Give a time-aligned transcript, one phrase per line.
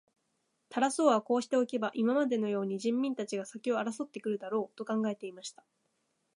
[0.69, 5.63] タラス王はこうしておけば、今までのように人民たちが先を争って来るだろう、と考えていました。